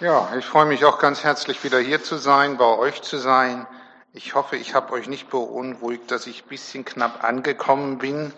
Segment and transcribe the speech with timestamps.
[0.00, 3.66] Ja, ich freue mich auch ganz herzlich wieder hier zu sein, bei euch zu sein.
[4.12, 8.32] Ich hoffe, ich habe euch nicht beunruhigt, dass ich ein bisschen knapp angekommen bin,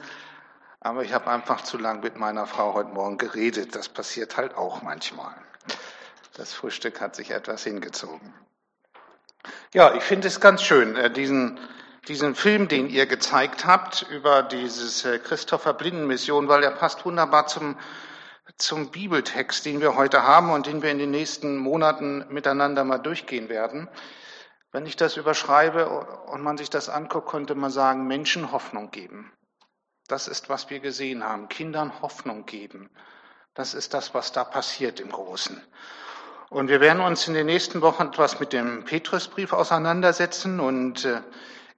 [0.81, 3.77] aber ich habe einfach zu lang mit meiner Frau heute Morgen geredet.
[3.77, 5.35] Das passiert halt auch manchmal.
[6.35, 8.33] Das Frühstück hat sich etwas hingezogen.
[9.75, 11.61] Ja, ich finde es ganz schön, äh, diesen,
[12.09, 17.05] diesen Film, den ihr gezeigt habt über dieses äh, Christopher Blinden Mission, weil er passt
[17.05, 17.77] wunderbar zum
[18.57, 22.99] zum Bibeltext, den wir heute haben und den wir in den nächsten Monaten miteinander mal
[22.99, 23.89] durchgehen werden.
[24.73, 25.89] Wenn ich das überschreibe
[26.27, 29.33] und man sich das anguckt, könnte man sagen, Menschen Hoffnung geben.
[30.07, 31.49] Das ist, was wir gesehen haben.
[31.49, 32.91] Kindern Hoffnung geben.
[33.55, 35.61] Das ist das, was da passiert im Großen.
[36.51, 41.21] Und wir werden uns in den nächsten Wochen etwas mit dem Petrusbrief auseinandersetzen und äh,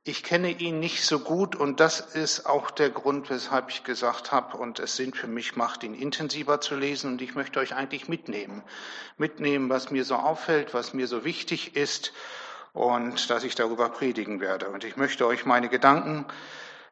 [0.05, 4.33] ich kenne ihn nicht so gut und das ist auch der Grund, weshalb ich gesagt
[4.33, 7.77] habe, und es Sinn für mich macht, ihn intensiver zu lesen und ich möchte euch
[7.77, 8.65] eigentlich mitnehmen.
[9.17, 12.13] Mitnehmen, was mir so auffällt, was mir so wichtig ist
[12.73, 14.71] und dass ich darüber predigen werde.
[14.71, 16.27] Und ich möchte euch meine Gedanken,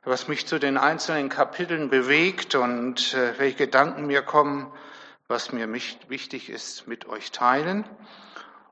[0.04, 4.72] was mich zu den einzelnen Kapiteln bewegt und äh, welche Gedanken mir kommen,
[5.26, 7.84] was mir wichtig ist, mit euch teilen.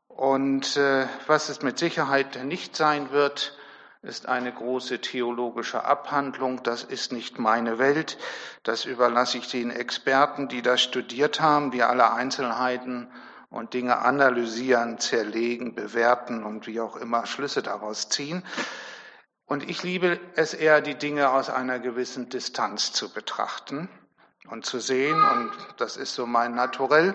[0.06, 3.57] Und äh, was es mit Sicherheit nicht sein wird,
[4.02, 6.62] ist eine große theologische Abhandlung.
[6.62, 8.18] Das ist nicht meine Welt.
[8.62, 13.10] Das überlasse ich den Experten, die das studiert haben, die alle Einzelheiten
[13.50, 18.44] und Dinge analysieren, zerlegen, bewerten und wie auch immer Schlüsse daraus ziehen.
[19.46, 23.88] Und ich liebe es eher, die Dinge aus einer gewissen Distanz zu betrachten
[24.50, 25.20] und zu sehen.
[25.20, 27.14] Und das ist so mein Naturell,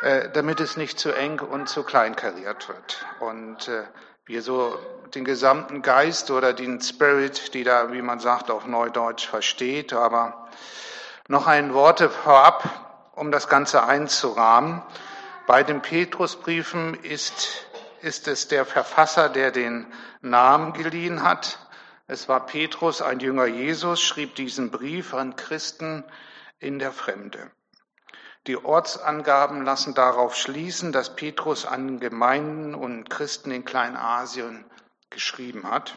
[0.00, 3.06] äh, damit es nicht zu eng und zu kleinkariert wird.
[3.20, 3.84] Und äh,
[4.26, 4.78] wir so
[5.14, 9.92] den gesamten Geist oder den Spirit, die da, wie man sagt, auf Neudeutsch versteht.
[9.92, 10.48] Aber
[11.28, 14.82] noch ein Worte vorab, um das Ganze einzurahmen.
[15.46, 17.66] Bei den Petrusbriefen ist,
[18.00, 19.86] ist es der Verfasser, der den
[20.22, 21.58] Namen geliehen hat.
[22.06, 26.04] Es war Petrus, ein Jünger Jesus, schrieb diesen Brief an Christen
[26.58, 27.50] in der Fremde.
[28.46, 34.66] Die Ortsangaben lassen darauf schließen, dass Petrus an Gemeinden und Christen in Kleinasien
[35.08, 35.96] geschrieben hat.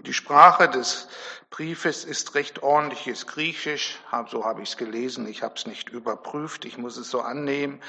[0.00, 1.08] Die Sprache des
[1.50, 6.64] Briefes ist recht ordentliches Griechisch, so habe ich es gelesen, ich habe es nicht überprüft,
[6.64, 7.80] ich muss es so annehmen,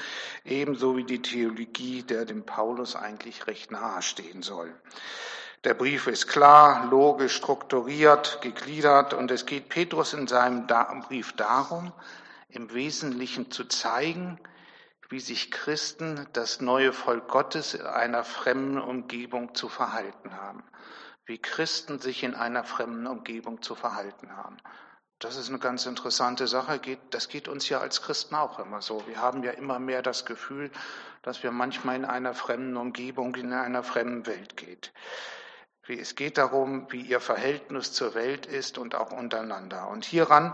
[0.44, 4.72] ebenso wie die Theologie, der dem Paulus eigentlich recht nahe stehen soll.
[5.64, 10.66] Der Brief ist klar, logisch, strukturiert, gegliedert und es geht Petrus in seinem
[11.08, 11.92] Brief darum,
[12.56, 14.40] im Wesentlichen zu zeigen,
[15.08, 20.64] wie sich Christen, das neue Volk Gottes, in einer fremden Umgebung zu verhalten haben.
[21.26, 24.56] Wie Christen sich in einer fremden Umgebung zu verhalten haben.
[25.18, 26.80] Das ist eine ganz interessante Sache.
[27.10, 29.06] Das geht uns ja als Christen auch immer so.
[29.06, 30.70] Wir haben ja immer mehr das Gefühl,
[31.22, 34.92] dass wir manchmal in einer fremden Umgebung, in einer fremden Welt geht.
[35.88, 39.88] Es geht darum, wie ihr Verhältnis zur Welt ist und auch untereinander.
[39.88, 40.52] Und hieran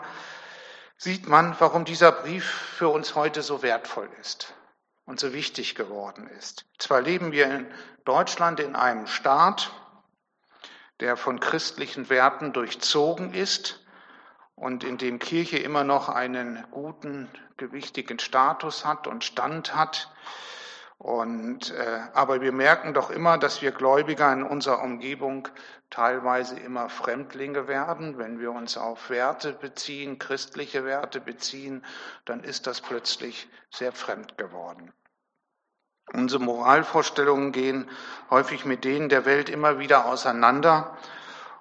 [1.02, 4.54] sieht man, warum dieser Brief für uns heute so wertvoll ist
[5.04, 6.64] und so wichtig geworden ist.
[6.78, 7.66] Zwar leben wir in
[8.04, 9.72] Deutschland in einem Staat,
[11.00, 13.84] der von christlichen Werten durchzogen ist
[14.54, 20.08] und in dem Kirche immer noch einen guten, gewichtigen Status hat und Stand hat,
[21.02, 25.48] und, äh, aber wir merken doch immer, dass wir Gläubiger in unserer Umgebung
[25.90, 28.18] teilweise immer Fremdlinge werden.
[28.18, 31.84] Wenn wir uns auf Werte beziehen, christliche Werte beziehen,
[32.24, 34.92] dann ist das plötzlich sehr fremd geworden.
[36.12, 37.90] Unsere Moralvorstellungen gehen
[38.30, 40.96] häufig mit denen der Welt immer wieder auseinander.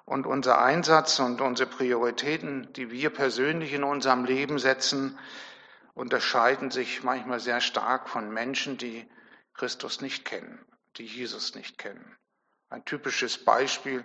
[0.04, 5.18] Und unser Einsatz und unsere Prioritäten, die wir persönlich in unserem Leben setzen,
[5.94, 9.04] unterscheiden sich manchmal sehr stark von Menschen, die
[9.54, 10.64] Christus nicht kennen,
[10.96, 12.16] die Jesus nicht kennen.
[12.68, 14.04] Ein typisches Beispiel,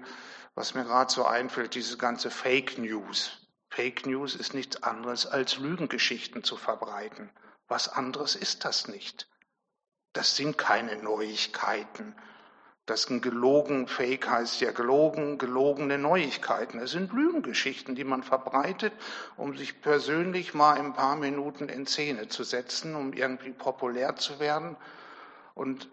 [0.55, 3.47] was mir gerade so einfällt, diese ganze Fake News.
[3.69, 7.29] Fake News ist nichts anderes als Lügengeschichten zu verbreiten.
[7.67, 9.29] Was anderes ist das nicht.
[10.13, 12.15] Das sind keine Neuigkeiten.
[12.85, 16.79] Das ein gelogen, Fake heißt ja gelogen, gelogene Neuigkeiten.
[16.79, 18.93] Es sind Lügengeschichten, die man verbreitet,
[19.35, 24.39] um sich persönlich mal ein paar Minuten in Szene zu setzen, um irgendwie populär zu
[24.39, 24.77] werden
[25.57, 25.89] und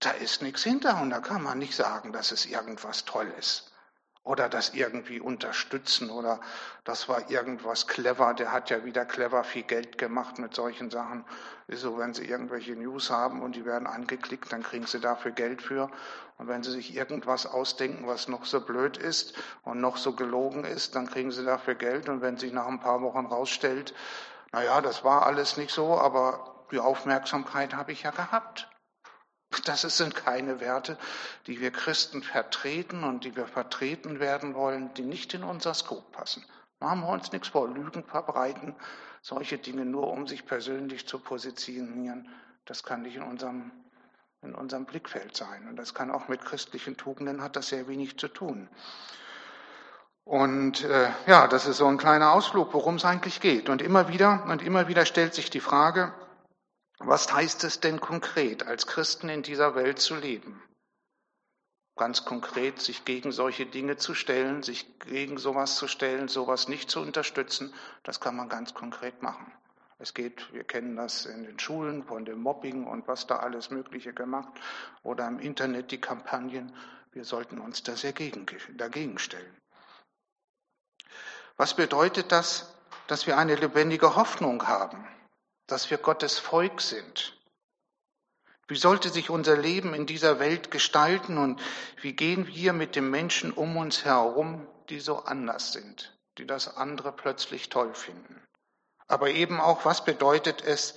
[0.00, 3.72] da ist nichts hinter und da kann man nicht sagen, dass es irgendwas Tolles
[4.22, 6.38] oder das irgendwie unterstützen oder
[6.84, 11.24] das war irgendwas clever, der hat ja wieder clever viel Geld gemacht mit solchen Sachen.
[11.68, 15.62] So, wenn Sie irgendwelche News haben und die werden angeklickt, dann kriegen Sie dafür Geld
[15.62, 15.90] für.
[16.36, 19.32] Und wenn Sie sich irgendwas ausdenken, was noch so blöd ist
[19.64, 22.10] und noch so gelogen ist, dann kriegen Sie dafür Geld.
[22.10, 23.94] Und wenn sich nach ein paar Wochen rausstellt,
[24.52, 28.68] naja, das war alles nicht so, aber die Aufmerksamkeit habe ich ja gehabt.
[29.64, 30.98] Das sind keine Werte,
[31.46, 36.12] die wir Christen vertreten und die wir vertreten werden wollen, die nicht in unser Skop
[36.12, 36.44] passen.
[36.80, 38.74] Machen wir uns nichts vor, Lügen verbreiten,
[39.22, 42.28] solche Dinge nur, um sich persönlich zu positionieren,
[42.68, 43.70] das kann nicht in unserem,
[44.42, 45.66] in unserem Blickfeld sein.
[45.68, 48.68] Und das kann auch mit christlichen Tugenden, hat das sehr wenig zu tun.
[50.24, 53.70] Und äh, ja, das ist so ein kleiner Ausflug, worum es eigentlich geht.
[53.70, 56.12] Und immer wieder und immer wieder stellt sich die Frage,
[56.98, 60.62] was heißt es denn konkret, als Christen in dieser Welt zu leben?
[61.96, 66.90] Ganz konkret, sich gegen solche Dinge zu stellen, sich gegen sowas zu stellen, sowas nicht
[66.90, 67.74] zu unterstützen,
[68.04, 69.52] das kann man ganz konkret machen.
[69.98, 73.70] Es geht, wir kennen das in den Schulen von dem Mobbing und was da alles
[73.70, 74.52] Mögliche gemacht
[75.02, 76.72] oder im Internet die Kampagnen.
[77.10, 78.46] Wir sollten uns das dagegen,
[78.76, 79.56] dagegen stellen.
[81.56, 82.72] Was bedeutet das,
[83.08, 85.04] dass wir eine lebendige Hoffnung haben,
[85.68, 87.38] dass wir Gottes Volk sind?
[88.66, 91.60] Wie sollte sich unser Leben in dieser Welt gestalten und
[92.02, 96.76] wie gehen wir mit den Menschen um uns herum, die so anders sind, die das
[96.76, 98.42] andere plötzlich toll finden?
[99.06, 100.96] Aber eben auch, was bedeutet es,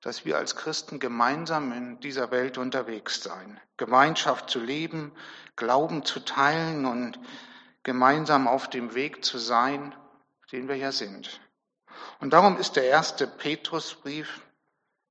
[0.00, 5.12] dass wir als Christen gemeinsam in dieser Welt unterwegs sein, Gemeinschaft zu leben,
[5.56, 7.18] Glauben zu teilen und
[7.82, 9.94] gemeinsam auf dem Weg zu sein,
[10.52, 11.40] den wir ja sind.
[12.20, 14.42] Und darum ist der erste Petrusbrief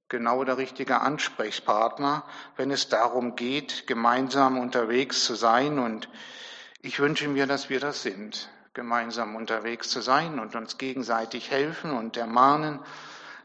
[0.09, 2.23] genau der richtige Ansprechpartner,
[2.55, 5.79] wenn es darum geht, gemeinsam unterwegs zu sein.
[5.79, 6.07] Und
[6.81, 11.91] ich wünsche mir, dass wir das sind, gemeinsam unterwegs zu sein und uns gegenseitig helfen
[11.91, 12.79] und ermahnen,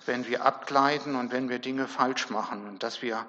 [0.04, 3.26] wenn wir abgleiten und wenn wir Dinge falsch machen und dass wir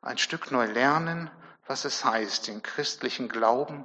[0.00, 1.30] ein Stück neu lernen,
[1.66, 3.84] was es heißt, den christlichen Glauben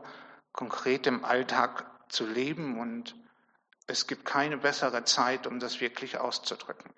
[0.54, 3.16] konkret im Alltag zu leben und
[3.92, 6.94] es gibt keine bessere Zeit, um das wirklich auszudrücken,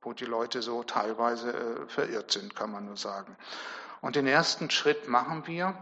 [0.00, 3.36] wo die Leute so teilweise äh, verirrt sind, kann man nur sagen.
[4.00, 5.76] Und den ersten Schritt machen wir,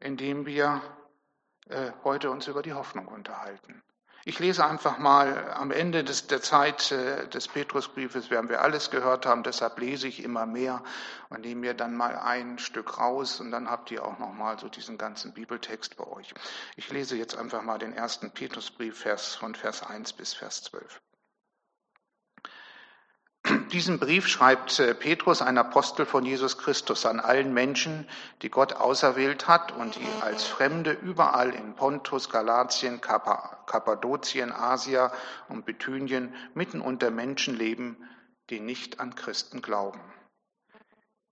[0.00, 0.80] indem wir
[1.68, 3.82] äh, heute uns über die Hoffnung unterhalten.
[4.28, 8.90] Ich lese einfach mal am Ende des, der Zeit äh, des Petrusbriefes, werden wir alles
[8.90, 10.82] gehört haben, deshalb lese ich immer mehr
[11.28, 14.58] und nehme mir dann mal ein Stück raus und dann habt ihr auch noch mal
[14.58, 16.34] so diesen ganzen Bibeltext bei euch.
[16.74, 21.00] Ich lese jetzt einfach mal den ersten Petrusbrief Vers, von Vers 1 bis Vers 12.
[23.72, 28.08] Diesen Brief schreibt äh, Petrus, ein Apostel von Jesus Christus, an allen Menschen,
[28.42, 35.10] die Gott auserwählt hat und die als Fremde überall in Pontus, Galatien, Kappadokien, Asia
[35.48, 37.96] und Bithynien mitten unter Menschen leben,
[38.50, 40.00] die nicht an Christen glauben.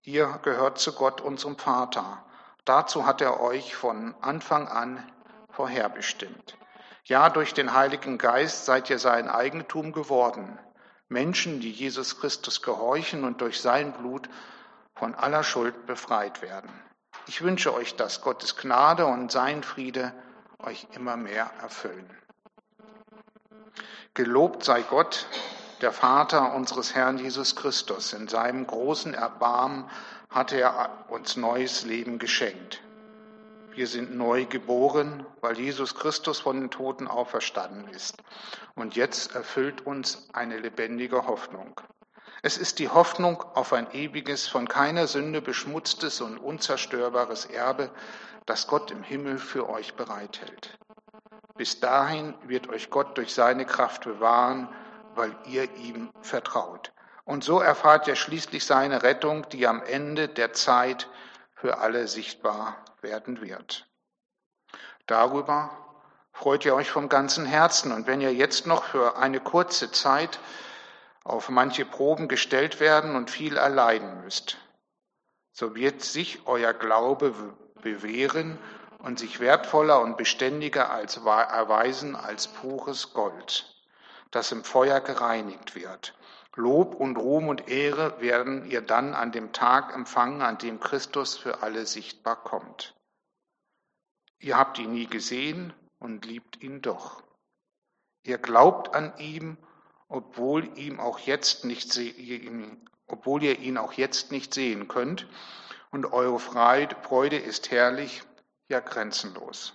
[0.01, 2.25] Ihr gehört zu Gott, unserem Vater.
[2.65, 5.01] Dazu hat er euch von Anfang an
[5.51, 6.57] vorherbestimmt.
[7.05, 10.59] Ja, durch den Heiligen Geist seid ihr sein Eigentum geworden
[11.09, 14.27] Menschen, die Jesus Christus gehorchen und durch sein Blut
[14.95, 16.69] von aller Schuld befreit werden.
[17.27, 20.13] Ich wünsche euch, dass Gottes Gnade und sein Friede
[20.59, 22.09] euch immer mehr erfüllen.
[24.13, 25.27] Gelobt sei Gott,
[25.81, 28.13] der Vater unseres Herrn Jesus Christus.
[28.13, 29.89] In seinem großen Erbarmen
[30.29, 32.81] hat er uns neues Leben geschenkt.
[33.75, 38.23] Wir sind neu geboren, weil Jesus Christus von den Toten auferstanden ist.
[38.73, 41.81] Und jetzt erfüllt uns eine lebendige Hoffnung.
[42.41, 47.91] Es ist die Hoffnung auf ein ewiges, von keiner Sünde beschmutztes und unzerstörbares Erbe,
[48.45, 50.79] das Gott im Himmel für euch bereithält.
[51.57, 54.69] Bis dahin wird euch Gott durch seine Kraft bewahren,
[55.15, 56.93] weil ihr ihm vertraut.
[57.25, 61.09] Und so erfahrt ihr schließlich seine Rettung, die am Ende der Zeit
[61.55, 63.87] für alle sichtbar werden wird.
[65.05, 65.69] Darüber
[66.33, 67.91] freut ihr euch vom ganzen Herzen.
[67.91, 70.39] Und wenn ihr jetzt noch für eine kurze Zeit
[71.23, 74.57] auf manche Proben gestellt werden und viel erleiden müsst,
[75.53, 77.33] so wird sich euer Glaube
[77.81, 78.59] bewähren
[78.99, 83.65] und sich wertvoller und beständiger als erweisen als pures Gold,
[84.31, 86.15] das im Feuer gereinigt wird.
[86.55, 91.37] Lob und Ruhm und Ehre werden ihr dann an dem Tag empfangen, an dem Christus
[91.37, 92.94] für alle sichtbar kommt.
[94.39, 97.23] Ihr habt ihn nie gesehen und liebt ihn doch.
[98.23, 99.57] Ihr glaubt an ihm,
[100.07, 101.99] obwohl, ihm auch jetzt nicht
[103.07, 105.27] obwohl ihr ihn auch jetzt nicht sehen könnt.
[105.91, 108.23] Und eure Freude ist herrlich,
[108.67, 109.73] ja grenzenlos.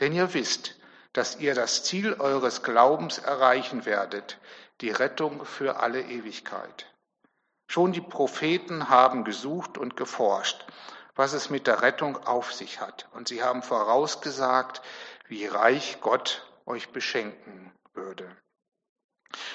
[0.00, 0.76] Denn ihr wisst,
[1.12, 4.40] dass ihr das Ziel eures Glaubens erreichen werdet,
[4.80, 6.92] die Rettung für alle Ewigkeit.
[7.68, 10.66] Schon die Propheten haben gesucht und geforscht,
[11.14, 13.08] was es mit der Rettung auf sich hat.
[13.12, 14.82] Und sie haben vorausgesagt,
[15.28, 18.36] wie reich Gott euch beschenken würde.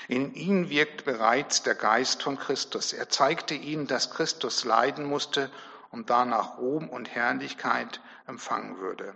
[0.08, 2.94] In ihnen wirkt bereits der Geist von Christus.
[2.94, 5.50] Er zeigte ihnen, dass Christus leiden musste
[5.92, 9.16] und danach Ruhm und Herrlichkeit empfangen würde.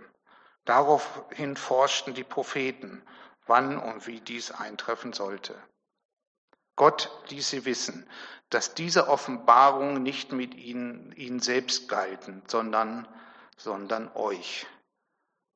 [0.64, 3.02] Daraufhin forschten die Propheten,
[3.46, 5.54] wann und wie dies eintreffen sollte.
[6.76, 8.08] Gott ließ sie wissen,
[8.50, 13.08] dass diese Offenbarungen nicht mit ihnen, ihnen selbst galten, sondern,
[13.56, 14.66] sondern euch.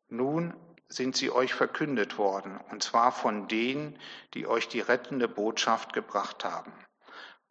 [0.09, 0.55] Nun
[0.89, 3.99] sind sie euch verkündet worden, und zwar von denen,
[4.35, 6.73] die euch die rettende Botschaft gebracht haben.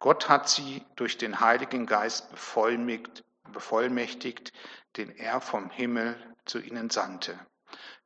[0.00, 4.52] Gott hat sie durch den Heiligen Geist bevollmächtigt, bevollmächtigt
[4.96, 7.38] den er vom Himmel zu ihnen sandte.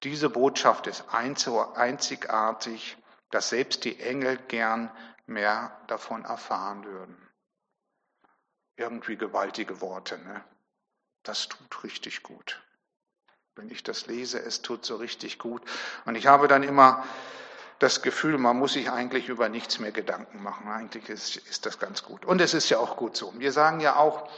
[0.03, 2.97] Diese Botschaft ist einzigartig,
[3.31, 4.91] dass selbst die Engel gern
[5.26, 7.17] mehr davon erfahren würden.
[8.76, 10.45] Irgendwie gewaltige Worte, ne?
[11.23, 12.61] Das tut richtig gut.
[13.55, 15.62] Wenn ich das lese, es tut so richtig gut.
[16.05, 17.05] Und ich habe dann immer
[17.79, 20.69] das Gefühl, man muss sich eigentlich über nichts mehr Gedanken machen.
[20.69, 22.25] Eigentlich ist, ist das ganz gut.
[22.25, 23.33] Und es ist ja auch gut so.
[23.38, 24.29] Wir sagen ja auch,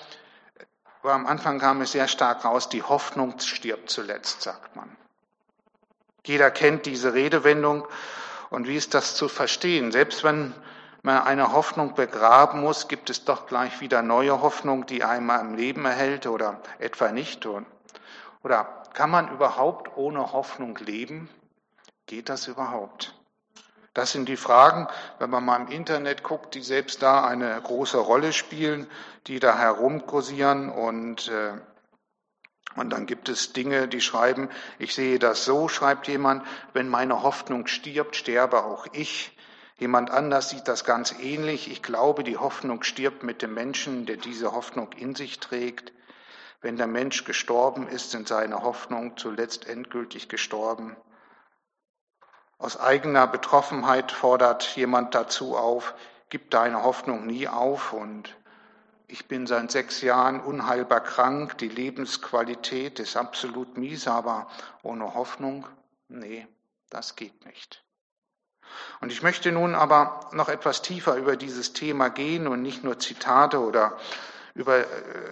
[1.03, 4.97] am Anfang kam es sehr stark raus, die Hoffnung stirbt zuletzt, sagt man.
[6.25, 7.87] Jeder kennt diese Redewendung.
[8.51, 9.93] Und wie ist das zu verstehen?
[9.93, 10.55] Selbst wenn
[11.05, 15.55] man eine Hoffnung begraben muss, gibt es doch gleich wieder neue Hoffnung, die einmal im
[15.55, 17.47] Leben erhält oder etwa nicht.
[18.43, 21.29] Oder kann man überhaupt ohne Hoffnung leben?
[22.07, 23.15] Geht das überhaupt?
[23.93, 27.99] Das sind die Fragen, wenn man mal im Internet guckt, die selbst da eine große
[27.99, 28.87] Rolle spielen,
[29.27, 31.53] die da herumkursieren und äh,
[32.77, 34.49] und dann gibt es Dinge, die schreiben,
[34.81, 39.34] ich sehe das so, schreibt jemand, wenn meine Hoffnung stirbt, sterbe auch ich.
[39.77, 41.71] Jemand anders sieht das ganz ähnlich.
[41.71, 45.93] Ich glaube, die Hoffnung stirbt mit dem Menschen, der diese Hoffnung in sich trägt.
[46.61, 50.97] Wenn der Mensch gestorben ist, sind seine Hoffnungen zuletzt endgültig gestorben.
[52.57, 55.95] Aus eigener Betroffenheit fordert jemand dazu auf,
[56.31, 58.35] gib deine Hoffnung nie auf und
[59.07, 64.49] ich bin seit sechs Jahren unheilbar krank, die Lebensqualität ist absolut mies, aber
[64.83, 65.67] ohne Hoffnung,
[66.09, 66.47] nee,
[66.89, 67.84] das geht nicht.
[69.01, 72.99] Und ich möchte nun aber noch etwas tiefer über dieses Thema gehen und nicht nur
[72.99, 73.97] Zitate oder
[74.55, 74.85] über,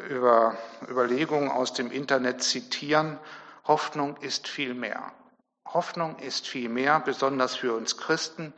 [0.09, 0.57] über
[0.89, 3.19] Überlegungen aus dem Internet zitieren.
[3.65, 5.13] Hoffnung ist viel mehr.
[5.67, 8.53] Hoffnung ist viel mehr, besonders für uns Christen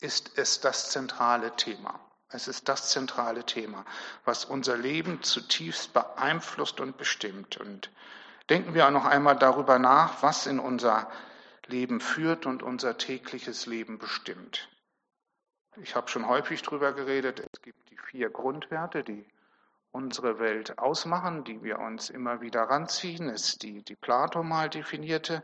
[0.00, 1.98] ist es das zentrale Thema.
[2.28, 3.84] Es ist das zentrale Thema,
[4.24, 7.56] was unser Leben zutiefst beeinflusst und bestimmt.
[7.58, 7.90] Und
[8.50, 11.08] denken wir auch noch einmal darüber nach, was in unser
[11.68, 14.68] Leben führt und unser tägliches Leben bestimmt.
[15.76, 19.26] Ich habe schon häufig darüber geredet, es gibt die vier Grundwerte, die
[19.92, 25.42] unsere Welt ausmachen, die wir uns immer wieder ranziehen, ist die, die Plato mal definierte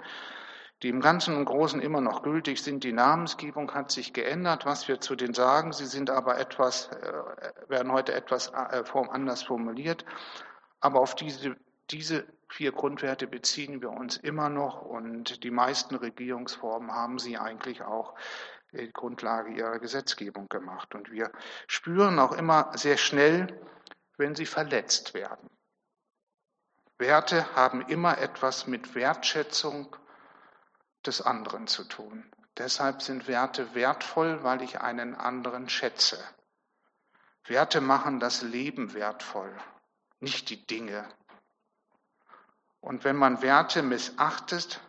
[0.83, 2.83] die im Ganzen und Großen immer noch gültig sind.
[2.83, 5.73] Die Namensgebung hat sich geändert, was wir zu denen sagen.
[5.73, 7.13] Sie sind aber etwas, äh,
[7.69, 10.05] werden heute etwas äh, anders formuliert.
[10.81, 11.57] Aber auf diese,
[11.91, 17.83] diese vier Grundwerte beziehen wir uns immer noch und die meisten Regierungsformen haben sie eigentlich
[17.83, 18.15] auch
[18.93, 20.95] Grundlage ihrer Gesetzgebung gemacht.
[20.95, 21.31] Und wir
[21.67, 23.61] spüren auch immer sehr schnell,
[24.17, 25.51] wenn sie verletzt werden.
[26.99, 29.97] Werte haben immer etwas mit Wertschätzung
[31.05, 32.31] des anderen zu tun.
[32.59, 36.23] Deshalb sind Werte wertvoll, weil ich einen anderen schätze.
[37.45, 39.53] Werte machen das Leben wertvoll,
[40.21, 41.09] nicht die Dinge.
[42.83, 44.81] Und wenn man Werte missachtet,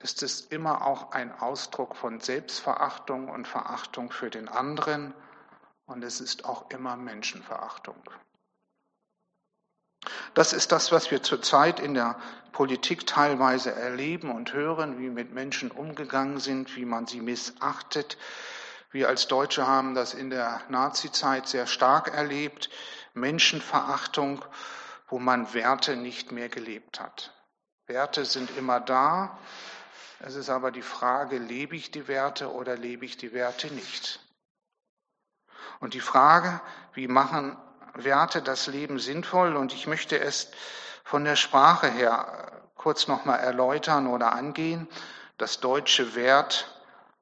[0.00, 5.14] ist es immer auch ein Ausdruck von Selbstverachtung und Verachtung für den anderen
[5.86, 8.02] und es ist auch immer Menschenverachtung.
[10.34, 12.18] Das ist das, was wir zurzeit in der
[12.52, 18.16] Politik teilweise erleben und hören, wie mit Menschen umgegangen sind, wie man sie missachtet.
[18.90, 22.70] Wir als Deutsche haben das in der Nazizeit sehr stark erlebt.
[23.14, 24.44] Menschenverachtung,
[25.12, 27.34] wo man Werte nicht mehr gelebt hat.
[27.86, 29.38] Werte sind immer da.
[30.20, 34.20] Es ist aber die Frage, lebe ich die Werte oder lebe ich die Werte nicht?
[35.80, 36.62] Und die Frage,
[36.94, 37.58] wie machen
[37.92, 40.50] Werte das Leben sinnvoll und ich möchte es
[41.04, 44.88] von der Sprache her kurz nochmal erläutern oder angehen.
[45.36, 46.74] Das deutsche Wert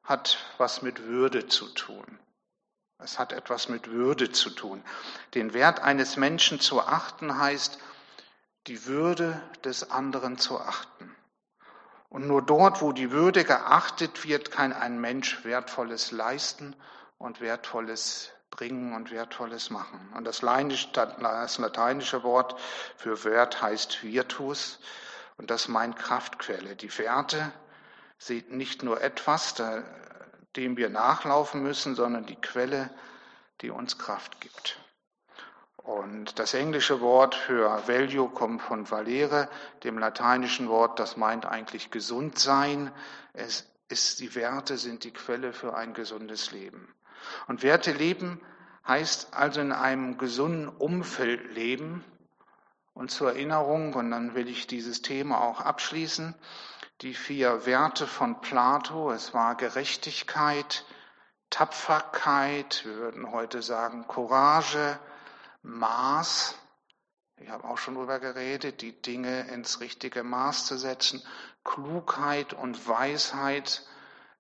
[0.05, 2.21] hat was mit Würde zu tun.
[3.03, 4.83] Es hat etwas mit Würde zu tun.
[5.35, 7.79] Den Wert eines Menschen zu achten heißt,
[8.67, 11.17] die Würde des anderen zu achten.
[12.09, 16.75] Und nur dort, wo die Würde geachtet wird, kann ein Mensch Wertvolles leisten
[17.19, 20.13] und Wertvolles bringen und Wertvolles machen.
[20.17, 22.61] Und das, lateinische Wort
[22.97, 24.81] für Wert heißt Virtus
[25.37, 26.77] und das meint Kraftquelle.
[26.77, 27.53] Die Werte
[28.19, 29.55] sind nicht nur etwas,
[30.57, 32.91] dem wir nachlaufen müssen, sondern die Quelle,
[33.61, 34.81] die uns Kraft gibt.
[35.77, 39.49] Und das englische Wort für Value kommt von valere,
[39.83, 42.93] dem lateinischen Wort, das meint eigentlich gesund sein.
[43.33, 46.95] Es ist, die Werte sind die Quelle für ein gesundes Leben.
[47.49, 48.41] Und Werte leben
[48.87, 52.05] heißt also in einem gesunden Umfeld leben.
[52.93, 56.35] Und zur Erinnerung, und dann will ich dieses Thema auch abschließen,
[57.03, 60.85] die vier Werte von Plato, es war Gerechtigkeit,
[61.49, 64.99] Tapferkeit, wir würden heute sagen Courage,
[65.63, 66.59] Maß,
[67.37, 71.23] ich habe auch schon darüber geredet, die Dinge ins richtige Maß zu setzen,
[71.65, 73.87] Klugheit und Weisheit,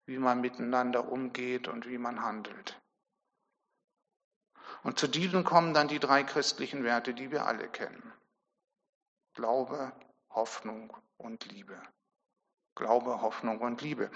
[0.04, 2.78] wie man miteinander umgeht und wie man handelt.
[4.82, 8.12] Und zu diesen kommen dann die drei christlichen Werte, die wir alle kennen.
[9.34, 9.92] Glaube,
[10.30, 11.80] Hoffnung und Liebe.
[12.74, 14.10] Glaube, Hoffnung und Liebe.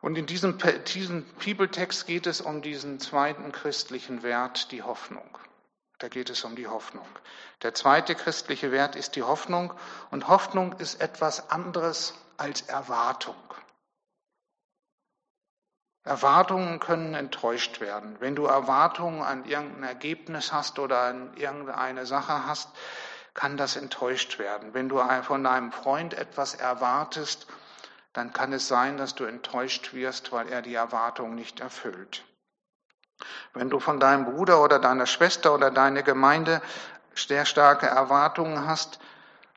[0.00, 5.38] Und in diesem, diesem Bibeltext geht es um diesen zweiten christlichen Wert, die Hoffnung.
[5.98, 7.06] Da geht es um die Hoffnung.
[7.62, 9.72] Der zweite christliche Wert ist die Hoffnung
[10.10, 13.36] und Hoffnung ist etwas anderes als Erwartung.
[16.02, 18.16] Erwartungen können enttäuscht werden.
[18.20, 22.68] Wenn du Erwartungen an irgendein Ergebnis hast oder an irgendeine Sache hast,
[23.34, 24.74] kann das enttäuscht werden.
[24.74, 27.46] Wenn du von deinem Freund etwas erwartest,
[28.12, 32.24] dann kann es sein, dass du enttäuscht wirst, weil er die Erwartung nicht erfüllt.
[33.52, 36.62] Wenn du von deinem Bruder oder deiner Schwester oder deiner Gemeinde
[37.14, 39.00] sehr starke Erwartungen hast,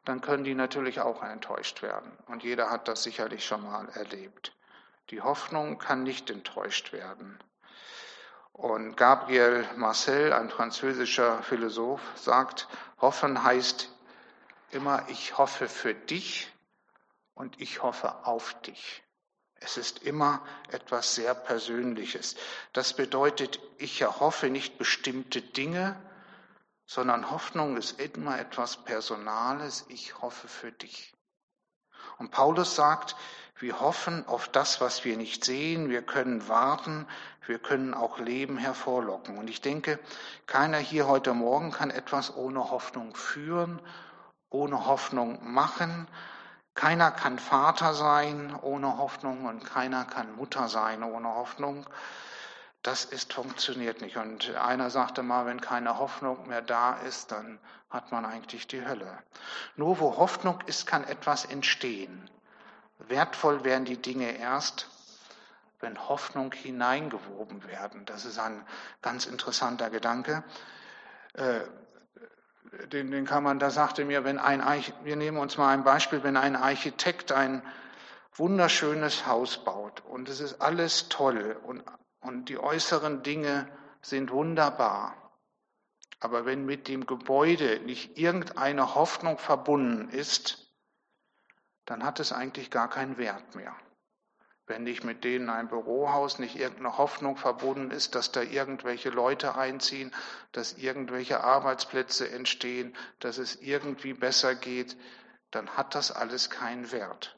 [0.06, 2.12] dann können die natürlich auch enttäuscht werden.
[2.28, 4.54] Und jeder hat das sicherlich schon mal erlebt.
[5.10, 7.40] Die Hoffnung kann nicht enttäuscht werden.
[8.58, 12.68] Und Gabriel Marcel, ein französischer Philosoph, sagt,
[13.00, 13.92] hoffen heißt
[14.72, 16.52] immer, ich hoffe für dich
[17.36, 19.04] und ich hoffe auf dich.
[19.60, 22.36] Es ist immer etwas sehr Persönliches.
[22.74, 25.96] Das bedeutet, ich erhoffe nicht bestimmte Dinge,
[26.88, 29.86] sondern Hoffnung ist immer etwas Personales.
[29.90, 31.14] Ich hoffe für dich.
[32.18, 33.16] Und Paulus sagt,
[33.60, 35.90] wir hoffen auf das, was wir nicht sehen.
[35.90, 37.08] Wir können warten.
[37.48, 39.38] Wir können auch Leben hervorlocken.
[39.38, 40.00] Und ich denke,
[40.46, 43.82] keiner hier heute Morgen kann etwas ohne Hoffnung führen,
[44.50, 46.08] ohne Hoffnung machen.
[46.76, 51.88] Keiner kann Vater sein ohne Hoffnung und keiner kann Mutter sein ohne Hoffnung.
[52.84, 54.18] Das ist, funktioniert nicht.
[54.18, 57.58] Und einer sagte mal, wenn keine Hoffnung mehr da ist, dann
[57.90, 59.18] hat man eigentlich die Hölle.
[59.76, 62.30] Nur wo Hoffnung ist, kann etwas entstehen.
[63.10, 64.90] Wertvoll werden die Dinge erst,
[65.80, 68.06] wenn Hoffnung hineingewoben werden.
[68.06, 68.66] Das ist ein
[69.02, 70.44] ganz interessanter Gedanke.
[71.34, 71.62] Äh,
[72.92, 74.62] den, den kann man, da sagte mir, wenn ein,
[75.04, 77.64] wir nehmen uns mal ein Beispiel, wenn ein Architekt ein
[78.36, 81.84] wunderschönes Haus baut und es ist alles toll und,
[82.22, 83.68] und die äußeren Dinge
[84.02, 85.16] sind wunderbar.
[86.20, 90.67] Aber wenn mit dem Gebäude nicht irgendeine Hoffnung verbunden ist,
[91.88, 93.76] dann hat es eigentlich gar keinen Wert mehr
[94.68, 99.56] wenn nicht mit denen ein Bürohaus nicht irgendeine Hoffnung verbunden ist, dass da irgendwelche Leute
[99.56, 100.14] einziehen,
[100.52, 104.98] dass irgendwelche Arbeitsplätze entstehen, dass es irgendwie besser geht,
[105.52, 107.38] dann hat das alles keinen Wert.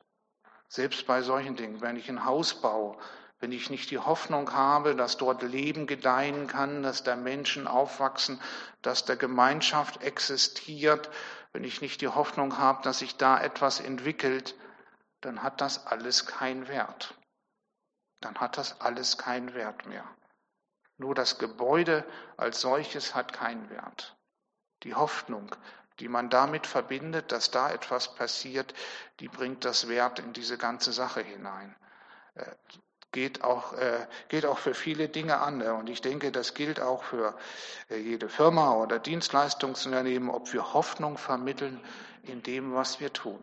[0.68, 2.98] Selbst bei solchen Dingen, wenn ich ein Haus baue,
[3.40, 8.42] wenn ich nicht die Hoffnung habe, dass dort Leben gedeihen kann, dass da Menschen aufwachsen,
[8.82, 11.10] dass da Gemeinschaft existiert,
[11.54, 14.56] wenn ich nicht die Hoffnung habe, dass sich da etwas entwickelt,
[15.22, 17.16] dann hat das alles keinen Wert
[18.22, 20.04] dann hat das alles keinen Wert mehr.
[20.98, 22.06] Nur das Gebäude
[22.38, 24.18] als solches hat keinen Wert.
[24.84, 25.56] Die Hoffnung,
[26.00, 28.74] die man damit verbindet, dass da etwas passiert,
[29.20, 31.76] die bringt das Wert in diese ganze Sache hinein.
[33.12, 35.62] Geht auch, äh, geht auch für viele Dinge an.
[35.62, 37.38] Und ich denke, das gilt auch für
[37.90, 41.80] äh, jede Firma oder Dienstleistungsunternehmen, ob wir Hoffnung vermitteln
[42.24, 43.40] in dem, was wir tun.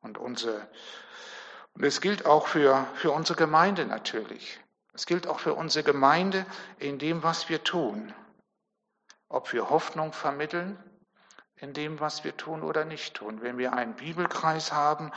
[0.00, 0.68] Und unsere
[1.74, 4.60] und es gilt auch für, für unsere Gemeinde natürlich.
[4.92, 6.46] Es gilt auch für unsere Gemeinde
[6.78, 8.14] in dem, was wir tun.
[9.28, 10.78] Ob wir Hoffnung vermitteln
[11.56, 13.42] in dem, was wir tun oder nicht tun.
[13.42, 15.10] Wenn wir einen Bibelkreis haben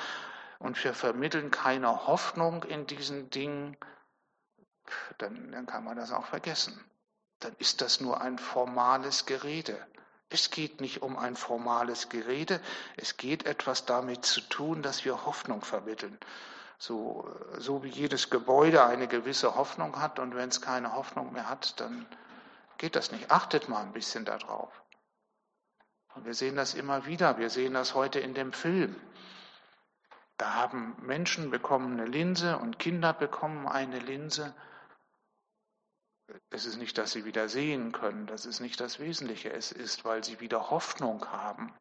[0.59, 3.77] und wir vermitteln keine Hoffnung in diesen Dingen,
[5.17, 6.79] dann, dann kann man das auch vergessen.
[7.39, 9.85] Dann ist das nur ein formales Gerede.
[10.29, 12.59] Es geht nicht um ein formales Gerede,
[12.97, 16.17] es geht etwas damit zu tun, dass wir Hoffnung vermitteln.
[16.79, 21.49] So, so wie jedes Gebäude eine gewisse Hoffnung hat und wenn es keine Hoffnung mehr
[21.49, 22.05] hat, dann
[22.77, 23.31] geht das nicht.
[23.31, 24.69] Achtet mal ein bisschen darauf.
[26.13, 27.37] Und wir sehen das immer wieder.
[27.37, 28.95] Wir sehen das heute in dem Film.
[30.37, 34.53] Da haben Menschen bekommen eine Linse und Kinder bekommen eine Linse.
[36.51, 39.51] Es ist nicht, dass sie wieder sehen können, das ist nicht das Wesentliche.
[39.51, 41.73] Es ist, weil sie wieder Hoffnung haben.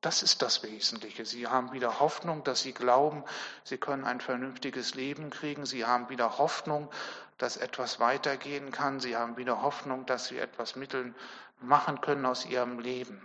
[0.00, 1.24] Das ist das Wesentliche.
[1.24, 3.24] Sie haben wieder Hoffnung, dass sie glauben,
[3.64, 5.64] sie können ein vernünftiges Leben kriegen.
[5.64, 6.90] Sie haben wieder Hoffnung,
[7.38, 9.00] dass etwas weitergehen kann.
[9.00, 11.14] Sie haben wieder Hoffnung, dass sie etwas Mitteln
[11.58, 13.24] machen können aus ihrem Leben.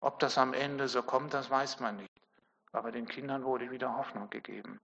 [0.00, 2.15] Ob das am Ende so kommt, das weiß man nicht.
[2.72, 4.80] Aber den Kindern wurde wieder Hoffnung gegeben.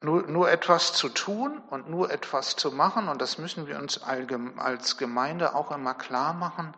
[0.00, 4.02] Nur, nur etwas zu tun und nur etwas zu machen, und das müssen wir uns
[4.02, 6.74] als Gemeinde auch immer klar machen,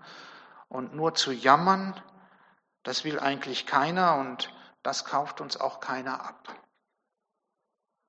[0.68, 2.00] und nur zu jammern,
[2.82, 6.54] das will eigentlich keiner und das kauft uns auch keiner ab.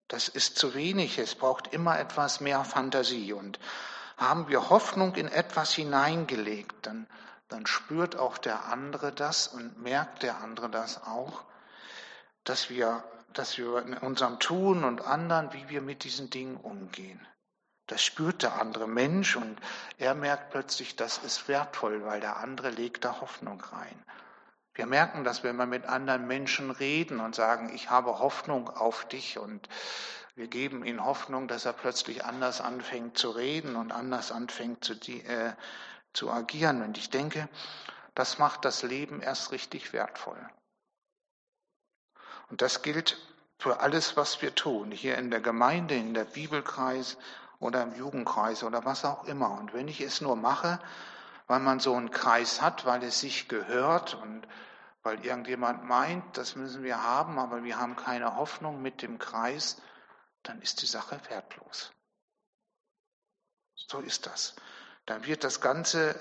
[0.07, 3.33] Das ist zu wenig, es braucht immer etwas mehr Fantasie.
[3.33, 3.59] Und
[4.17, 7.07] haben wir Hoffnung in etwas hineingelegt, dann,
[7.47, 11.43] dann spürt auch der andere das und merkt der andere das auch,
[12.43, 13.03] dass wir,
[13.33, 17.25] dass wir in unserem Tun und anderen, wie wir mit diesen Dingen umgehen.
[17.87, 19.59] Das spürt der andere Mensch und
[19.99, 24.03] er merkt plötzlich, das ist wertvoll, weil der andere legt da Hoffnung rein.
[24.73, 29.07] Wir merken das, wenn wir mit anderen Menschen reden und sagen, ich habe Hoffnung auf
[29.07, 29.69] dich und
[30.35, 34.93] wir geben ihm Hoffnung, dass er plötzlich anders anfängt zu reden und anders anfängt zu,
[34.93, 35.53] äh,
[36.15, 36.81] zu agieren.
[36.81, 37.49] Und ich denke,
[38.13, 40.49] das macht das Leben erst richtig wertvoll.
[42.49, 43.17] Und das gilt
[43.57, 47.17] für alles, was wir tun, hier in der Gemeinde, in der Bibelkreis,
[47.59, 49.51] oder im Jugendkreis oder was auch immer.
[49.51, 50.79] Und wenn ich es nur mache,
[51.47, 54.47] weil man so einen Kreis hat, weil es sich gehört und
[55.03, 59.81] weil irgendjemand meint, das müssen wir haben, aber wir haben keine Hoffnung mit dem Kreis,
[60.43, 61.91] dann ist die Sache wertlos.
[63.75, 64.55] So ist das.
[65.05, 66.15] Dann wird das Ganze,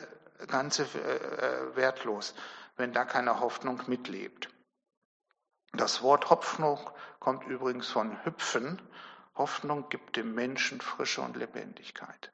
[0.49, 2.35] Ganze äh, wertlos,
[2.77, 4.49] wenn da keine Hoffnung mitlebt.
[5.73, 6.79] Das Wort Hoffnung
[7.19, 8.81] kommt übrigens von hüpfen
[9.37, 12.33] Hoffnung gibt dem Menschen Frische und Lebendigkeit.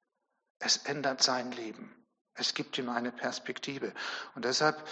[0.58, 1.94] Es ändert sein Leben.
[2.34, 3.92] Es gibt ihm eine Perspektive.
[4.34, 4.86] Und deshalb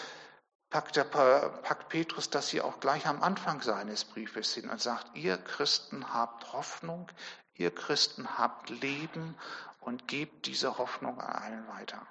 [0.71, 5.17] packt, der, packt Petrus das hier auch gleich am Anfang seines Briefes hin und sagt,
[5.17, 7.11] ihr Christen habt Hoffnung,
[7.55, 9.37] ihr Christen habt Leben
[9.81, 12.07] und gebt diese Hoffnung an allen weiter.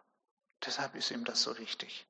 [0.65, 2.07] Deshalb ist ihm das so wichtig.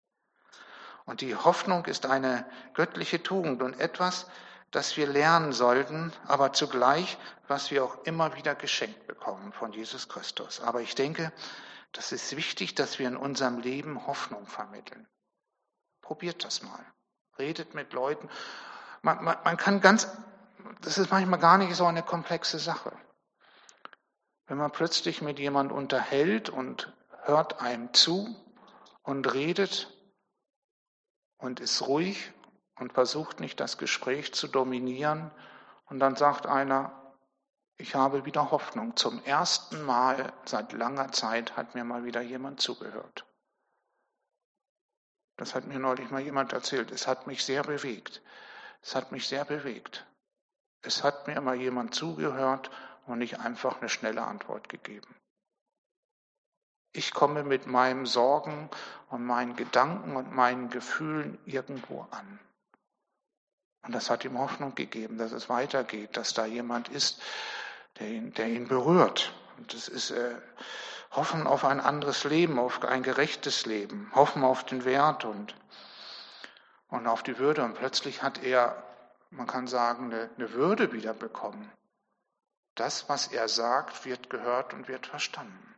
[1.06, 4.28] Und die Hoffnung ist eine göttliche Tugend und etwas,
[4.72, 7.18] das wir lernen sollten, aber zugleich,
[7.48, 10.60] was wir auch immer wieder geschenkt bekommen von Jesus Christus.
[10.60, 11.32] Aber ich denke,
[11.94, 15.08] das ist wichtig, dass wir in unserem Leben Hoffnung vermitteln.
[16.02, 16.86] Probiert das mal.
[17.40, 18.30] Redet mit Leuten.
[19.02, 20.08] Man, man, man kann ganz,
[20.82, 22.92] das ist manchmal gar nicht so eine komplexe Sache.
[24.48, 28.36] Wenn man plötzlich mit jemand unterhält und hört einem zu
[29.04, 29.94] und redet
[31.38, 32.32] und ist ruhig
[32.76, 35.32] und versucht nicht das Gespräch zu dominieren.
[35.86, 36.94] Und dann sagt einer,
[37.76, 38.96] ich habe wieder Hoffnung.
[38.96, 43.26] Zum ersten Mal seit langer Zeit hat mir mal wieder jemand zugehört.
[45.36, 46.92] Das hat mir neulich mal jemand erzählt.
[46.92, 48.22] Es hat mich sehr bewegt.
[48.82, 50.08] Es hat mich sehr bewegt.
[50.82, 52.72] Es hat mir mal jemand zugehört
[53.08, 55.16] und nicht einfach eine schnelle Antwort gegeben.
[56.94, 58.70] Ich komme mit meinen Sorgen
[59.10, 62.40] und meinen Gedanken und meinen Gefühlen irgendwo an.
[63.84, 67.22] Und das hat ihm Hoffnung gegeben, dass es weitergeht, dass da jemand ist,
[68.00, 69.32] der ihn, der ihn berührt.
[69.58, 70.36] Und das ist äh,
[71.12, 75.56] Hoffen auf ein anderes Leben, auf ein gerechtes Leben, Hoffen auf den Wert und,
[76.90, 77.64] und auf die Würde.
[77.64, 78.84] Und plötzlich hat er,
[79.30, 81.72] man kann sagen, eine, eine Würde wiederbekommen.
[82.78, 85.76] Das, was er sagt, wird gehört und wird verstanden.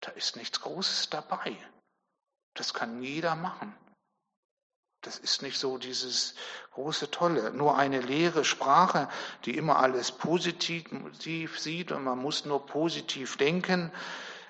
[0.00, 1.56] Da ist nichts Großes dabei.
[2.54, 3.74] Das kann jeder machen.
[5.00, 6.34] Das ist nicht so dieses
[6.72, 9.08] große Tolle, nur eine leere Sprache,
[9.46, 13.90] die immer alles positiv sieht und man muss nur positiv denken.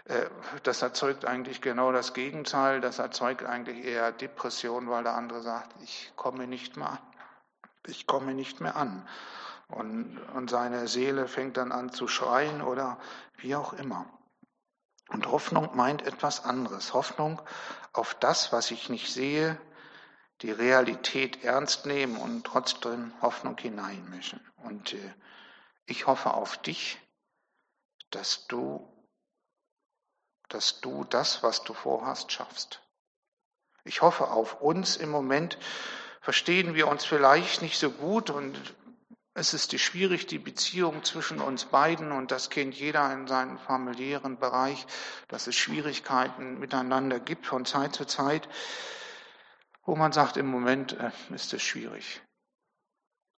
[0.06, 0.26] Äh,
[0.64, 2.80] das erzeugt eigentlich genau das Gegenteil.
[2.80, 6.98] Das erzeugt eigentlich eher Depression, weil der andere sagt, ich komme nicht mehr an.
[7.86, 9.08] Ich komme nicht mehr an.
[9.70, 12.98] Und, und seine Seele fängt dann an zu schreien oder
[13.36, 14.06] wie auch immer.
[15.08, 16.94] Und Hoffnung meint etwas anderes.
[16.94, 17.40] Hoffnung
[17.92, 19.60] auf das, was ich nicht sehe,
[20.42, 24.40] die Realität ernst nehmen und trotzdem Hoffnung hineinmischen.
[24.56, 25.14] Und äh,
[25.86, 26.98] ich hoffe auf dich,
[28.10, 28.88] dass du,
[30.48, 32.82] dass du das, was du vorhast, schaffst.
[33.84, 34.96] Ich hoffe auf uns.
[34.96, 35.58] Im Moment
[36.20, 38.56] verstehen wir uns vielleicht nicht so gut und
[39.34, 44.38] es ist schwierig, die Beziehung zwischen uns beiden, und das kennt jeder in seinem familiären
[44.38, 44.86] Bereich,
[45.28, 48.48] dass es Schwierigkeiten miteinander gibt von Zeit zu Zeit.
[49.84, 52.22] wo man sagt, im Moment äh, ist es schwierig.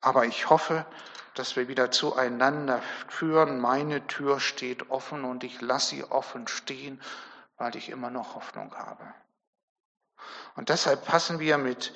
[0.01, 0.85] Aber ich hoffe,
[1.35, 3.61] dass wir wieder zueinander führen.
[3.61, 7.01] Meine Tür steht offen und ich lasse sie offen stehen,
[7.57, 9.15] weil ich immer noch Hoffnung habe.
[10.57, 11.95] Und deshalb passen wir mit,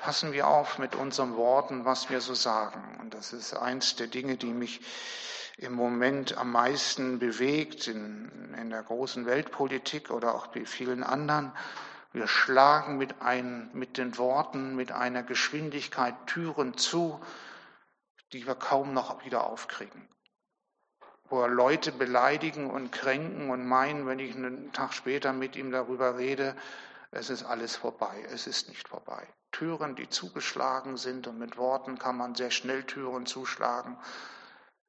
[0.00, 2.98] passen wir auf mit unseren Worten, was wir so sagen.
[3.00, 4.80] Und das ist eins der Dinge, die mich
[5.58, 11.52] im Moment am meisten bewegt in, in der großen Weltpolitik oder auch bei vielen anderen.
[12.12, 17.20] Wir schlagen mit, ein, mit den Worten, mit einer Geschwindigkeit Türen zu,
[18.32, 20.08] die wir kaum noch wieder aufkriegen.
[21.28, 26.16] Wo Leute beleidigen und kränken und meinen, wenn ich einen Tag später mit ihm darüber
[26.16, 26.56] rede,
[27.12, 28.24] es ist alles vorbei.
[28.32, 29.28] Es ist nicht vorbei.
[29.52, 33.96] Türen, die zugeschlagen sind und mit Worten kann man sehr schnell Türen zuschlagen,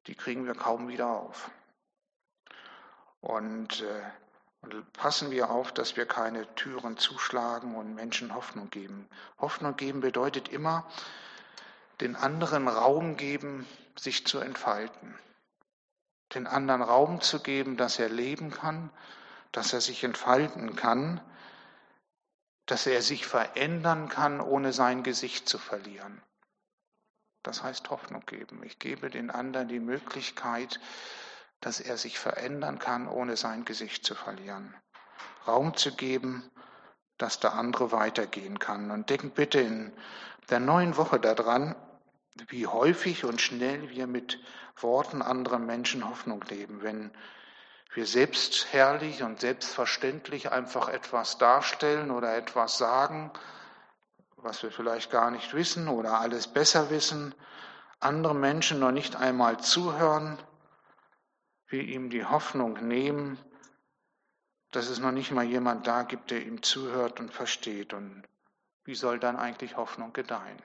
[0.06, 1.50] die kriegen wir kaum wieder auf.
[3.20, 4.02] Und, äh,
[4.92, 9.08] passen wir auf, dass wir keine Türen zuschlagen und Menschen Hoffnung geben.
[9.38, 10.86] Hoffnung geben bedeutet immer,
[12.00, 15.14] den anderen Raum geben, sich zu entfalten.
[16.34, 18.90] Den anderen Raum zu geben, dass er leben kann,
[19.52, 21.20] dass er sich entfalten kann,
[22.72, 26.22] dass er sich verändern kann, ohne sein Gesicht zu verlieren.
[27.42, 28.62] Das heißt Hoffnung geben.
[28.64, 30.80] Ich gebe den anderen die Möglichkeit,
[31.60, 34.74] dass er sich verändern kann, ohne sein Gesicht zu verlieren.
[35.46, 36.50] Raum zu geben,
[37.18, 38.90] dass der andere weitergehen kann.
[38.90, 39.92] Und denkt bitte in
[40.48, 41.76] der neuen Woche daran,
[42.48, 44.40] wie häufig und schnell wir mit
[44.80, 47.10] Worten anderer Menschen Hoffnung leben, wenn
[47.94, 53.30] wir selbst herrlich und selbstverständlich einfach etwas darstellen oder etwas sagen,
[54.36, 57.34] was wir vielleicht gar nicht wissen oder alles besser wissen,
[58.00, 60.38] andere Menschen noch nicht einmal zuhören,
[61.68, 63.38] wir ihm die Hoffnung nehmen,
[64.72, 67.92] dass es noch nicht mal jemand da gibt, der ihm zuhört und versteht.
[67.92, 68.22] Und
[68.84, 70.60] wie soll dann eigentlich Hoffnung gedeihen?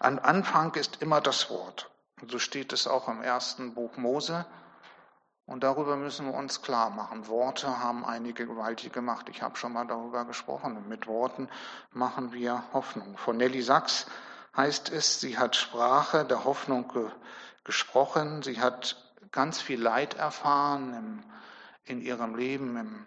[0.00, 1.90] Am Anfang ist immer das Wort.
[2.26, 4.46] So steht es auch im ersten Buch Mose.
[5.48, 7.26] Und darüber müssen wir uns klar machen.
[7.26, 9.30] Worte haben einige gewaltige Macht.
[9.30, 10.86] Ich habe schon mal darüber gesprochen.
[10.90, 11.48] Mit Worten
[11.90, 13.16] machen wir Hoffnung.
[13.16, 14.06] Von Nelly Sachs
[14.54, 17.08] heißt es, sie hat Sprache der Hoffnung ge
[17.64, 18.42] gesprochen.
[18.42, 21.24] Sie hat ganz viel Leid erfahren im,
[21.84, 23.06] in ihrem Leben im,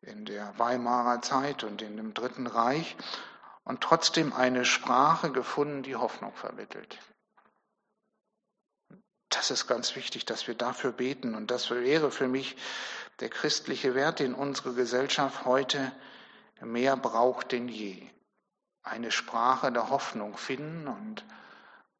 [0.00, 2.96] in der Weimarer Zeit und in dem Dritten Reich
[3.64, 6.98] und trotzdem eine Sprache gefunden, die Hoffnung vermittelt.
[9.28, 11.34] Das ist ganz wichtig, dass wir dafür beten.
[11.34, 12.56] Und das wäre für mich
[13.20, 15.92] der christliche Wert, den unsere Gesellschaft heute
[16.60, 18.02] mehr braucht denn je.
[18.82, 21.24] Eine Sprache der Hoffnung finden und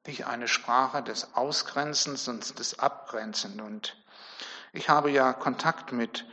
[0.06, 3.60] nicht eine Sprache des Ausgrenzens und des Abgrenzens.
[3.60, 3.96] Und
[4.72, 6.24] ich habe ja Kontakt mit,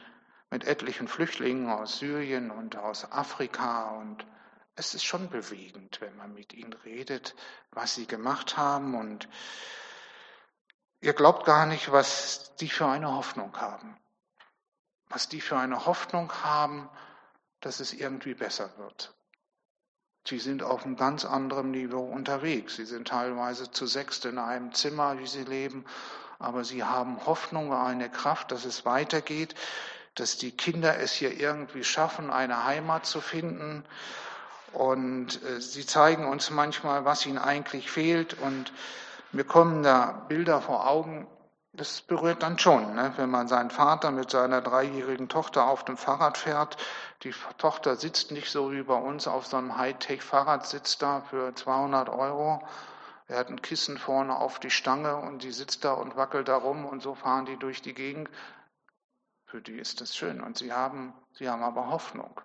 [0.49, 4.25] mit etlichen Flüchtlingen aus Syrien und aus Afrika und
[4.77, 7.33] es ist schon bewegend, wenn man mit ihnen redet,
[7.71, 9.29] was sie gemacht haben und
[11.05, 13.95] Ihr glaubt gar nicht, was die für eine Hoffnung haben.
[15.07, 16.89] Was die für eine Hoffnung haben,
[17.61, 19.13] dass es irgendwie besser wird.
[20.27, 22.77] Sie sind auf einem ganz anderen Niveau unterwegs.
[22.77, 25.85] Sie sind teilweise zu sechst in einem Zimmer, wie sie leben,
[26.39, 29.53] aber sie haben Hoffnung, eine Kraft, dass es weitergeht,
[30.15, 33.85] dass die Kinder es hier irgendwie schaffen, eine Heimat zu finden.
[34.73, 38.73] Und äh, sie zeigen uns manchmal, was ihnen eigentlich fehlt und
[39.35, 41.27] mir kommen da Bilder vor Augen,
[41.73, 43.13] das berührt dann schon, ne?
[43.17, 46.77] wenn man seinen Vater mit seiner dreijährigen Tochter auf dem Fahrrad fährt.
[47.23, 52.07] Die Tochter sitzt nicht so wie bei uns auf so einem Hightech-Fahrradsitz da für 200
[52.09, 52.65] Euro.
[53.27, 56.55] Er hat ein Kissen vorne auf die Stange und die sitzt da und wackelt da
[56.55, 58.29] rum und so fahren die durch die Gegend.
[59.45, 62.39] Für die ist das schön und sie haben, sie haben aber Hoffnung.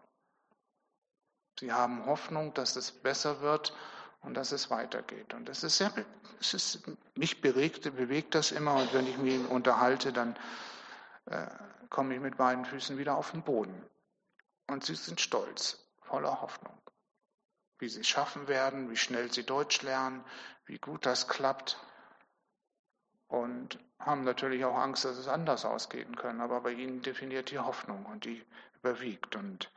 [1.60, 3.74] Sie haben Hoffnung, dass es besser wird
[4.22, 5.34] und dass es weitergeht.
[5.34, 5.92] Und das ist sehr,
[6.40, 6.82] es ist,
[7.14, 10.36] mich bewegt, bewegt das immer und wenn ich mich unterhalte, dann
[11.26, 11.46] äh,
[11.88, 13.82] komme ich mit beiden Füßen wieder auf den Boden.
[14.66, 16.78] Und sie sind stolz, voller Hoffnung,
[17.78, 20.24] wie sie es schaffen werden, wie schnell sie Deutsch lernen,
[20.66, 21.78] wie gut das klappt.
[23.26, 26.40] Und haben natürlich auch Angst, dass es anders ausgehen kann.
[26.40, 28.44] Aber bei ihnen definiert die Hoffnung und die
[28.78, 29.36] überwiegt.
[29.36, 29.70] Und,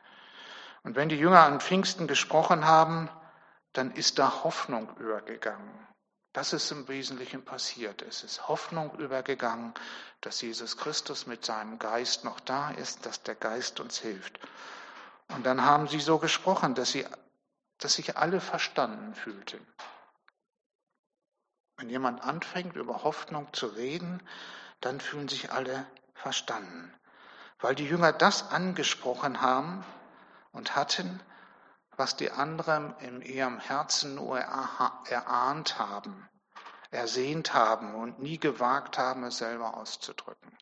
[0.84, 3.10] und wenn die Jünger an Pfingsten gesprochen haben,
[3.74, 5.88] dann ist da Hoffnung übergegangen.
[6.32, 8.02] Das ist im Wesentlichen passiert.
[8.02, 9.74] Es ist Hoffnung übergegangen,
[10.22, 14.40] dass Jesus Christus mit seinem Geist noch da ist, dass der Geist uns hilft.
[15.30, 17.06] Und dann haben sie so gesprochen, dass, sie,
[17.78, 19.66] dass sich alle verstanden fühlten.
[21.78, 24.22] Wenn jemand anfängt, über Hoffnung zu reden,
[24.82, 26.94] dann fühlen sich alle verstanden.
[27.60, 29.86] Weil die Jünger das angesprochen haben
[30.52, 31.22] und hatten,
[31.98, 36.30] was die anderen in ihrem Herzen nur erahnt haben,
[36.92, 40.58] ersehnt haben und nie gewagt haben, es selber auszudrücken.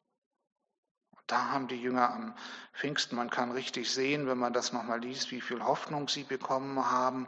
[1.28, 2.36] Da haben die Jünger am
[2.74, 6.92] Pfingsten, man kann richtig sehen, wenn man das nochmal liest, wie viel Hoffnung sie bekommen
[6.92, 7.28] haben,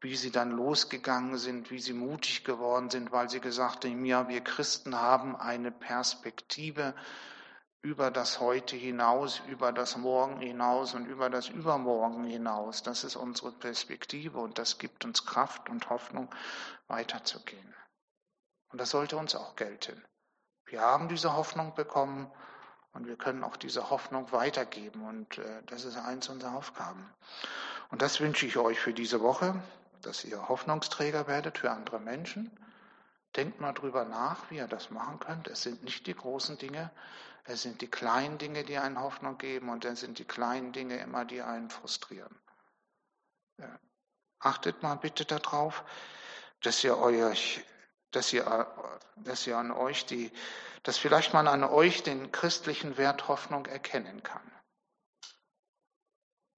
[0.00, 4.28] wie sie dann losgegangen sind, wie sie mutig geworden sind, weil sie gesagt haben, ja,
[4.28, 6.94] wir Christen haben eine Perspektive
[7.82, 12.82] über das Heute hinaus, über das Morgen hinaus und über das Übermorgen hinaus.
[12.82, 16.28] Das ist unsere Perspektive und das gibt uns Kraft und Hoffnung,
[16.88, 17.74] weiterzugehen.
[18.70, 20.04] Und das sollte uns auch gelten.
[20.66, 22.30] Wir haben diese Hoffnung bekommen
[22.92, 25.06] und wir können auch diese Hoffnung weitergeben.
[25.06, 27.08] Und äh, das ist eins unserer Aufgaben.
[27.90, 29.62] Und das wünsche ich euch für diese Woche,
[30.02, 32.50] dass ihr Hoffnungsträger werdet für andere Menschen.
[33.36, 35.48] Denkt mal drüber nach, wie ihr das machen könnt.
[35.48, 36.90] Es sind nicht die großen Dinge,
[37.48, 40.98] es sind die kleinen Dinge, die einen Hoffnung geben und dann sind die kleinen Dinge
[40.98, 42.34] immer, die einen frustrieren.
[44.38, 45.84] Achtet mal bitte darauf,
[46.62, 47.64] dass ihr euch
[48.12, 48.66] dass ihr,
[49.16, 50.30] dass ihr an euch die,
[50.82, 54.50] dass vielleicht man an euch den christlichen Wert Hoffnung erkennen kann.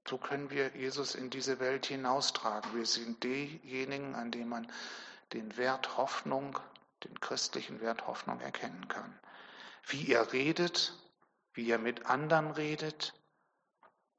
[0.09, 2.75] So können wir Jesus in diese Welt hinaustragen.
[2.75, 4.71] Wir sind diejenigen, an denen man
[5.33, 6.59] den Wert Hoffnung,
[7.05, 9.19] den christlichen Wert Hoffnung erkennen kann.
[9.87, 10.95] Wie ihr redet,
[11.53, 13.15] wie ihr mit anderen redet,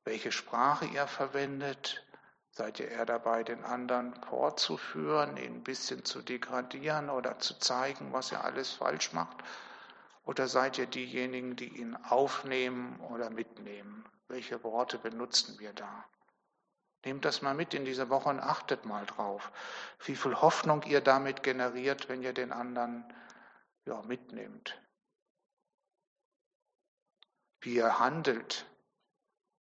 [0.03, 2.05] welche Sprache ihr verwendet,
[2.53, 8.11] Seid ihr eher dabei, den anderen vorzuführen, ihn ein bisschen zu degradieren oder zu zeigen,
[8.11, 9.37] was er alles falsch macht?
[10.23, 14.05] Oder seid ihr diejenigen, die ihn aufnehmen oder mitnehmen?
[14.27, 16.05] Welche Worte benutzen wir da?
[17.05, 19.51] Nehmt das mal mit in diese Woche und achtet mal drauf,
[20.05, 23.05] wie viel Hoffnung ihr damit generiert, wenn ihr den anderen
[23.85, 24.79] ja, mitnehmt.
[27.61, 28.65] Wie ihr handelt,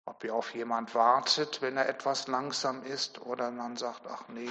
[0.05, 4.49] ob ihr auf jemand wartet, wenn er etwas langsam ist, oder man sagt, ach nee,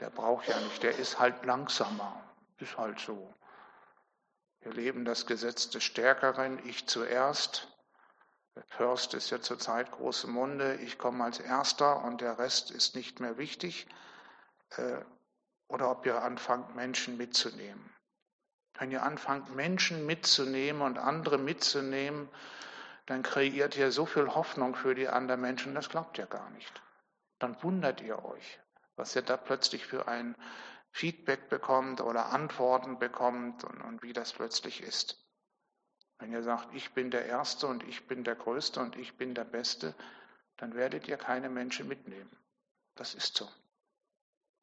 [0.00, 2.22] der braucht ja nicht, der ist halt langsamer.
[2.58, 3.34] Ist halt so.
[4.60, 7.68] Wir leben das Gesetz des Stärkeren, ich zuerst.
[8.56, 12.96] Der Pörst ist ja zurzeit große Munde, ich komme als Erster und der Rest ist
[12.96, 13.86] nicht mehr wichtig.
[14.70, 15.04] Äh,
[15.68, 17.95] oder ob ihr anfangt, Menschen mitzunehmen.
[18.78, 22.28] Wenn ihr anfangt, Menschen mitzunehmen und andere mitzunehmen,
[23.06, 26.82] dann kreiert ihr so viel Hoffnung für die anderen Menschen, das glaubt ihr gar nicht.
[27.38, 28.60] Dann wundert ihr euch,
[28.96, 30.34] was ihr da plötzlich für ein
[30.90, 35.22] Feedback bekommt oder Antworten bekommt und, und wie das plötzlich ist.
[36.18, 39.34] Wenn ihr sagt, ich bin der Erste und ich bin der Größte und ich bin
[39.34, 39.94] der Beste,
[40.56, 42.34] dann werdet ihr keine Menschen mitnehmen.
[42.94, 43.48] Das ist so.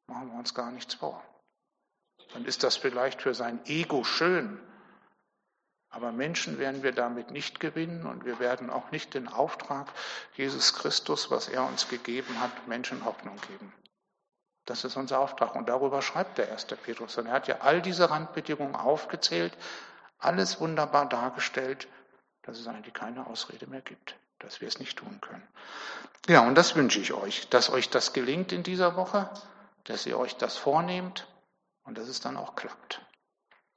[0.06, 1.24] Machen wir uns gar nichts vor.
[2.34, 4.60] Dann ist das vielleicht für sein Ego schön,
[5.88, 9.86] aber Menschen werden wir damit nicht gewinnen und wir werden auch nicht den Auftrag
[10.34, 13.72] Jesus Christus, was er uns gegeben hat, Menschen Hoffnung geben.
[14.64, 17.16] Das ist unser Auftrag und darüber schreibt der erste Petrus.
[17.18, 19.56] Und er hat ja all diese Randbedingungen aufgezählt,
[20.18, 21.86] alles wunderbar dargestellt,
[22.42, 25.46] dass es eigentlich keine Ausrede mehr gibt, dass wir es nicht tun können.
[26.26, 29.30] Ja, und das wünsche ich euch, dass euch das gelingt in dieser Woche,
[29.84, 31.28] dass ihr euch das vornehmt
[31.84, 33.04] und dass es dann auch klappt.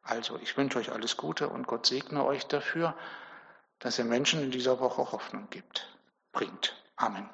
[0.02, 2.96] Also, ich wünsche euch alles Gute und Gott segne euch dafür,
[3.80, 5.88] dass ihr Menschen in dieser Woche Hoffnung gibt,
[6.32, 6.82] bringt.
[6.96, 7.30] Amen.